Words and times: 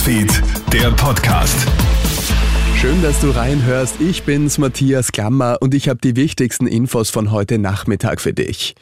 Newsfeed, 0.00 0.42
der 0.72 0.90
Podcast. 0.92 1.68
Schön, 2.74 3.02
dass 3.02 3.20
du 3.20 3.32
reinhörst. 3.32 4.00
Ich 4.00 4.22
bin's, 4.22 4.56
Matthias 4.56 5.12
Klammer, 5.12 5.58
und 5.60 5.74
ich 5.74 5.90
habe 5.90 6.00
die 6.02 6.16
wichtigsten 6.16 6.66
Infos 6.66 7.10
von 7.10 7.30
heute 7.30 7.58
Nachmittag 7.58 8.22
für 8.22 8.32
dich. 8.32 8.74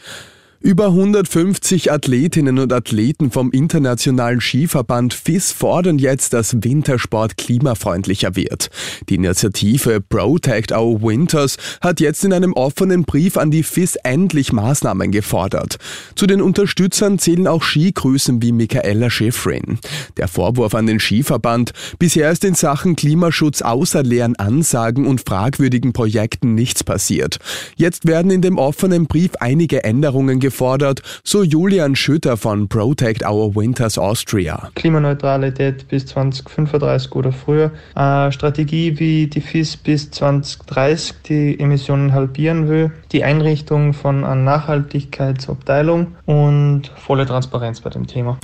Über 0.60 0.86
150 0.86 1.92
Athletinnen 1.92 2.58
und 2.58 2.72
Athleten 2.72 3.30
vom 3.30 3.52
Internationalen 3.52 4.41
Skiverband 4.41 5.14
FIS 5.14 5.52
fordern 5.52 6.00
jetzt, 6.00 6.32
dass 6.32 6.64
Wintersport 6.64 7.36
klimafreundlicher 7.36 8.34
wird. 8.34 8.68
Die 9.09 9.14
Initiative 9.14 10.00
Protect 10.00 10.73
Our 10.73 11.00
Winters 11.00 11.59
hat 11.80 12.00
jetzt 12.00 12.24
in 12.24 12.32
einem 12.32 12.55
offenen 12.55 13.05
Brief 13.05 13.36
an 13.36 13.52
die 13.52 13.62
FIS 13.62 13.95
endlich 14.02 14.52
Maßnahmen 14.52 15.12
gefordert. 15.12 15.79
Zu 16.16 16.27
den 16.27 16.42
Unterstützern 16.42 17.20
zählen 17.20 17.46
auch 17.46 17.62
Skigrößen 17.62 18.43
wie 18.43 18.50
Michaela 18.50 19.11
Schifrin. 19.11 19.78
Der 20.16 20.27
Vorwurf 20.27 20.75
an 20.75 20.86
den 20.86 20.98
Skiverband, 20.98 21.70
bisher 22.00 22.33
ist 22.33 22.45
in 22.45 22.55
Sachen 22.55 22.97
Klimaschutz 22.97 23.62
außer 23.62 24.02
leeren 24.02 24.34
Ansagen 24.34 25.06
und 25.06 25.22
fragwürdigen 25.25 25.92
Projekten 25.92 26.56
nichts 26.56 26.83
passiert. 26.83 27.38
Jetzt 27.77 28.09
werden 28.09 28.33
in 28.33 28.42
dem 28.42 28.59
offenen 28.59 29.06
Brief 29.06 29.30
einige 29.38 29.84
Änderungen 29.84 30.41
gefordert, 30.48 31.02
so 31.25 31.43
Julian 31.43 31.95
Schütter 31.95 32.38
von 32.38 32.69
Protect 32.69 33.23
Our 33.23 33.55
Winters 33.55 33.98
Austria. 33.98 34.70
Klimaneutralität 34.77 35.87
bis 35.89 36.06
2035 36.06 37.15
oder 37.15 37.33
früher. 37.33 37.70
Eine 37.95 38.33
Strategie, 38.33 38.98
wie 38.98 39.27
die 39.27 39.42
FIS 39.42 39.77
bis 39.77 40.11
2030 40.11 41.15
die 41.29 41.61
Emissionen 41.61 42.15
halbieren 42.15 42.66
will. 42.69 42.92
Die 43.12 43.25
Einrichtung 43.25 43.92
von 43.92 44.25
einer 44.25 44.37
Nachhaltigkeitsabteilung 44.37 46.15
und 46.25 46.91
volle 46.97 47.27
Transparenz 47.27 47.83
bei 47.83 47.91
dem 47.91 48.06
Thema. 48.06 48.39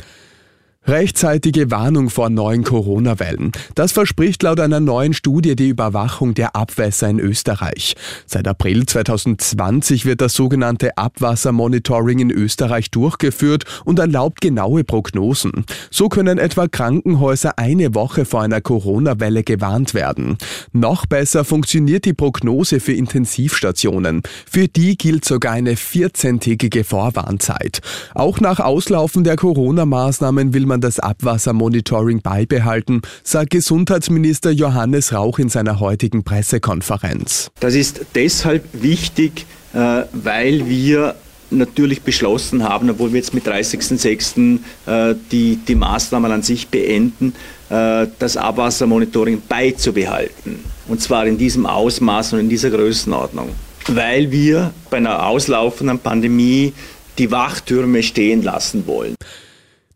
Rechtzeitige 0.87 1.71
Warnung 1.71 2.11
vor 2.11 2.29
neuen 2.29 2.63
Corona-Wellen. 2.63 3.53
Das 3.75 3.93
verspricht 3.93 4.43
laut 4.43 4.61
einer 4.61 4.81
neuen 4.81 5.15
Studie 5.15 5.57
die 5.57 5.71
Überwachung 5.71 6.35
der 6.35 6.55
Abwässer 6.55 7.09
in 7.09 7.21
Österreich. 7.21 7.97
Seit 8.27 8.47
April 8.47 8.85
2020 8.85 10.05
wird 10.05 10.21
das 10.21 10.35
sogenannte 10.35 10.99
Abwassermonitoring 10.99 12.19
in 12.19 12.31
Österreich 12.31 12.91
durchgeführt 12.91 13.65
und 13.87 13.99
erlaubt 13.99 14.43
genaue 14.43 14.85
Prognosen. 14.85 15.65
So 15.91 16.11
können 16.11 16.37
etwa 16.37 16.69
Krankenhäuser 16.69 17.59
eine 17.59 17.95
Woche 17.95 18.27
vor 18.27 18.43
einer 18.43 18.61
Corona-Welle 18.61 19.43
gewarnt 19.43 19.95
werden. 19.95 20.37
Noch 20.75 21.07
besser 21.07 21.47
funktioniert 21.47 22.05
die 22.05 22.13
Prognose 22.13 22.79
für 22.79 22.93
Intensivstationen. 22.93 24.21
Für 24.51 24.69
die 24.69 24.99
gilt 24.99 25.25
sogar 25.25 25.53
eine 25.53 25.77
14-tägige 25.77 26.85
Vorwarnzeit. 26.85 27.81
Auch 28.15 28.41
nach 28.41 28.61
Auslaufen 28.61 29.25
der 29.25 29.37
Corona-Maßnahmen 29.37 30.53
will 30.53 30.67
man 30.67 30.74
man 30.75 30.81
das 30.81 30.99
Abwassermonitoring 30.99 32.21
beibehalten, 32.21 33.03
sagt 33.23 33.51
Gesundheitsminister 33.51 34.51
Johannes 34.51 35.13
Rauch 35.13 35.39
in 35.39 35.49
seiner 35.49 35.79
heutigen 35.79 36.25
Pressekonferenz. 36.25 37.51
Das 37.61 37.75
ist 37.75 38.01
deshalb 38.17 38.65
wichtig, 38.73 39.47
äh, 39.73 40.03
weil 40.13 40.69
wir 40.69 41.15
natürlich 41.51 42.03
beschlossen 42.03 42.65
haben, 42.65 42.91
obwohl 42.91 43.13
wir 43.13 43.21
jetzt 43.21 43.35
mit 43.35 43.47
30.06. 43.47 44.59
Äh, 44.87 45.15
die, 45.31 45.57
die 45.57 45.75
Maßnahmen 45.77 46.33
an 46.33 46.43
sich 46.43 46.67
beenden, 46.69 47.35
äh, 47.71 48.09
das 48.19 48.37
Abwassermonitoring 48.37 49.43
beizubehalten. 49.49 50.59
Und 50.89 51.01
zwar 51.01 51.25
in 51.27 51.39
diesem 51.39 51.67
Ausmaß 51.67 52.33
und 52.33 52.41
in 52.41 52.49
dieser 52.49 52.71
Größenordnung. 52.71 53.51
Weil 53.87 54.33
wir 54.33 54.73
bei 54.91 54.97
einer 54.97 55.25
auslaufenden 55.25 56.01
Pandemie 56.01 56.73
die 57.19 57.31
Wachtürme 57.31 58.03
stehen 58.03 58.43
lassen 58.43 58.89
wollen. 58.89 59.15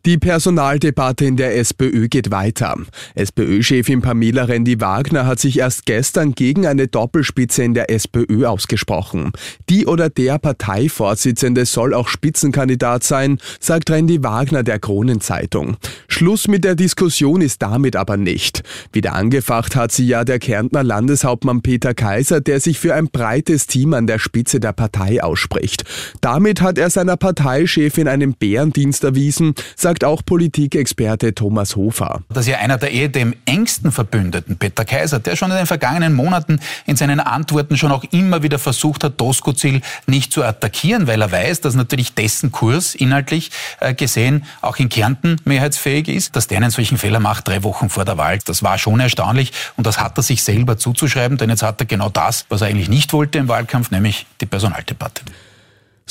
Die 0.05 0.17
Personaldebatte 0.17 1.25
in 1.25 1.35
der 1.35 1.57
SPÖ 1.57 2.07
geht 2.07 2.31
weiter. 2.31 2.77
SPÖ-Chefin 3.15 3.99
Pamela 3.99 4.45
Rendi-Wagner 4.45 5.25
hat 5.25 5.39
sich 5.39 5.59
erst 5.59 5.85
gestern 5.85 6.31
gegen 6.35 6.65
eine 6.65 6.87
Doppelspitze 6.87 7.63
in 7.63 7.73
der 7.73 7.91
SPÖ 7.91 8.45
ausgesprochen. 8.45 9.33
Die 9.69 9.85
oder 9.87 10.09
der 10.09 10.39
Parteivorsitzende 10.39 11.65
soll 11.65 11.93
auch 11.93 12.07
Spitzenkandidat 12.07 13.03
sein, 13.03 13.39
sagt 13.59 13.91
Rendi-Wagner 13.91 14.63
der 14.63 14.79
Kronenzeitung. 14.79 15.75
Schluss 16.19 16.49
mit 16.49 16.65
der 16.65 16.75
Diskussion 16.75 17.39
ist 17.39 17.61
damit 17.61 17.95
aber 17.95 18.17
nicht. 18.17 18.63
Wieder 18.91 19.13
angefacht 19.13 19.77
hat 19.77 19.93
sie 19.93 20.05
ja 20.05 20.25
der 20.25 20.37
Kärntner 20.37 20.83
Landeshauptmann 20.83 21.61
Peter 21.61 21.93
Kaiser, 21.93 22.41
der 22.41 22.59
sich 22.59 22.77
für 22.77 22.93
ein 22.93 23.07
breites 23.07 23.67
Team 23.67 23.93
an 23.93 24.05
der 24.05 24.19
Spitze 24.19 24.59
der 24.59 24.73
Partei 24.73 25.23
ausspricht. 25.23 25.85
Damit 26.19 26.59
hat 26.59 26.77
er 26.77 26.89
seiner 26.89 27.15
Parteichefin 27.15 28.09
einen 28.09 28.33
Bärendienst 28.33 29.05
erwiesen, 29.05 29.53
sagt 29.77 30.03
auch 30.03 30.21
Politikexperte 30.25 31.33
Thomas 31.33 31.77
Hofer. 31.77 32.21
Das 32.27 32.39
ist 32.39 32.51
ja 32.51 32.57
einer 32.57 32.77
der 32.77 32.91
eher 32.91 33.07
dem 33.07 33.33
engsten 33.45 33.93
Verbündeten, 33.93 34.57
Peter 34.57 34.83
Kaiser, 34.83 35.19
der 35.19 35.37
schon 35.37 35.51
in 35.51 35.55
den 35.55 35.67
vergangenen 35.67 36.13
Monaten 36.13 36.59
in 36.85 36.97
seinen 36.97 37.21
Antworten 37.21 37.77
schon 37.77 37.93
auch 37.93 38.03
immer 38.11 38.43
wieder 38.43 38.59
versucht 38.59 39.05
hat, 39.05 39.21
Doskozil 39.21 39.79
nicht 40.05 40.33
zu 40.33 40.43
attackieren, 40.43 41.07
weil 41.07 41.21
er 41.21 41.31
weiß, 41.31 41.61
dass 41.61 41.75
natürlich 41.75 42.13
dessen 42.13 42.51
Kurs 42.51 42.93
inhaltlich 42.93 43.51
äh, 43.79 43.93
gesehen 43.93 44.43
auch 44.59 44.75
in 44.79 44.89
Kärnten 44.89 45.37
mehrheitsfähig 45.45 46.08
ist. 46.13 46.35
Dass 46.35 46.47
der 46.47 46.57
einen 46.57 46.71
solchen 46.71 46.97
Fehler 46.97 47.19
macht, 47.19 47.47
drei 47.47 47.63
Wochen 47.63 47.89
vor 47.89 48.05
der 48.05 48.17
Wahl, 48.17 48.39
das 48.45 48.63
war 48.63 48.77
schon 48.77 48.99
erstaunlich 48.99 49.51
und 49.77 49.87
das 49.87 49.99
hat 49.99 50.17
er 50.17 50.23
sich 50.23 50.43
selber 50.43 50.77
zuzuschreiben, 50.77 51.37
denn 51.37 51.49
jetzt 51.49 51.63
hat 51.63 51.79
er 51.81 51.85
genau 51.85 52.09
das, 52.09 52.45
was 52.49 52.61
er 52.61 52.67
eigentlich 52.67 52.89
nicht 52.89 53.13
wollte 53.13 53.37
im 53.37 53.47
Wahlkampf, 53.47 53.91
nämlich 53.91 54.25
die 54.41 54.45
Personaldebatte. 54.45 55.23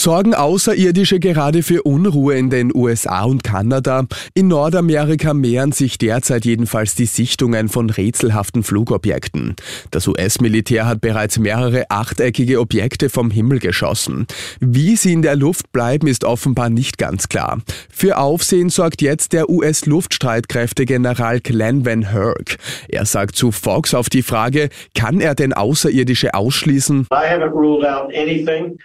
Sorgen 0.00 0.32
Außerirdische 0.32 1.19
gerade 1.19 1.64
für 1.64 1.82
Unruhe 1.82 2.36
in 2.36 2.50
den 2.50 2.72
USA 2.72 3.25
und 3.25 3.42
Kanada? 3.42 4.06
In 4.32 4.47
Nordamerika 4.47 5.34
mehren 5.34 5.72
sich 5.72 5.98
derzeit 5.98 6.44
jedenfalls 6.44 6.94
die 6.94 7.06
Sichtungen 7.06 7.69
von 7.69 7.91
rätselhaften 7.91 8.62
Flugobjekten. 8.62 9.56
Das 9.91 10.06
US-Militär 10.06 10.87
hat 10.87 11.00
bereits 11.00 11.41
mehrere 11.41 11.91
achteckige 11.91 12.60
Objekte 12.60 13.10
vom 13.10 13.32
Himmel 13.32 13.58
geschossen. 13.58 14.28
Wie 14.60 14.94
sie 14.94 15.12
in 15.12 15.22
der 15.22 15.34
Luft 15.34 15.72
bleiben, 15.72 16.06
ist 16.06 16.22
offenbar 16.22 16.70
nicht 16.70 16.97
ganz 16.97 17.28
klar. 17.28 17.58
Für 17.91 18.19
Aufsehen 18.19 18.69
sorgt 18.69 19.03
jetzt 19.03 19.32
der 19.32 19.50
US-Luftstreitkräfte-General 19.50 21.41
Glenn 21.41 21.84
Van 21.84 22.12
Herk. 22.12 22.58
Er 22.87 23.04
sagt 23.04 23.34
zu 23.34 23.50
Fox 23.50 23.94
auf 23.94 24.08
die 24.08 24.22
Frage, 24.22 24.69
kann 24.94 25.20
er 25.20 25.34
denn 25.34 25.53
Außerirdische 25.53 26.34
ausschließen? 26.34 27.08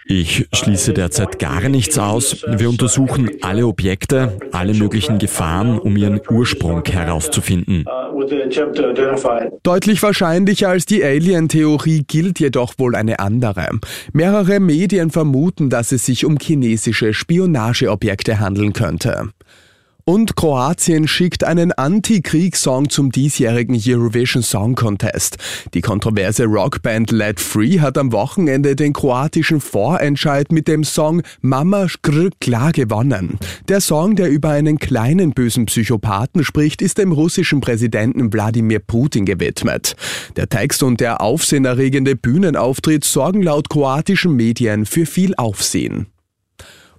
Ich 0.06 0.48
schließe 0.52 0.92
der 0.92 1.03
derzeit 1.04 1.38
gar 1.38 1.68
nichts 1.68 1.98
aus. 1.98 2.42
Wir 2.48 2.70
untersuchen 2.70 3.30
alle 3.42 3.66
Objekte, 3.66 4.38
alle 4.52 4.72
möglichen 4.72 5.18
Gefahren, 5.18 5.78
um 5.78 5.96
ihren 5.98 6.18
Ursprung 6.30 6.82
herauszufinden. 6.82 7.84
Deutlich 9.62 10.02
wahrscheinlicher 10.02 10.68
als 10.70 10.86
die 10.86 11.04
Alien-Theorie 11.04 12.04
gilt 12.06 12.40
jedoch 12.40 12.74
wohl 12.78 12.94
eine 12.94 13.18
andere. 13.18 13.68
Mehrere 14.14 14.60
Medien 14.60 15.10
vermuten, 15.10 15.68
dass 15.68 15.92
es 15.92 16.06
sich 16.06 16.24
um 16.24 16.38
chinesische 16.40 17.12
Spionageobjekte 17.12 18.40
handeln 18.40 18.72
könnte. 18.72 19.28
Und 20.06 20.36
Kroatien 20.36 21.08
schickt 21.08 21.44
einen 21.44 21.72
Anti-Krieg-Song 21.72 22.90
zum 22.90 23.10
diesjährigen 23.10 23.80
Eurovision 23.82 24.42
Song 24.42 24.74
Contest. 24.74 25.38
Die 25.72 25.80
kontroverse 25.80 26.44
Rockband 26.44 27.10
Let 27.10 27.40
Free 27.40 27.80
hat 27.80 27.96
am 27.96 28.12
Wochenende 28.12 28.76
den 28.76 28.92
kroatischen 28.92 29.62
Vorentscheid 29.62 30.52
mit 30.52 30.68
dem 30.68 30.84
Song 30.84 31.22
Mama 31.40 31.88
Skrr 31.88 32.28
klar 32.38 32.72
gewonnen. 32.72 33.38
Der 33.68 33.80
Song, 33.80 34.14
der 34.14 34.28
über 34.28 34.50
einen 34.50 34.78
kleinen 34.78 35.32
bösen 35.32 35.64
Psychopathen 35.64 36.44
spricht, 36.44 36.82
ist 36.82 36.98
dem 36.98 37.10
russischen 37.10 37.62
Präsidenten 37.62 38.30
Wladimir 38.30 38.80
Putin 38.80 39.24
gewidmet. 39.24 39.96
Der 40.36 40.50
Text 40.50 40.82
und 40.82 41.00
der 41.00 41.22
aufsehenerregende 41.22 42.14
Bühnenauftritt 42.14 43.04
sorgen 43.04 43.40
laut 43.40 43.70
kroatischen 43.70 44.36
Medien 44.36 44.84
für 44.84 45.06
viel 45.06 45.34
Aufsehen. 45.36 46.08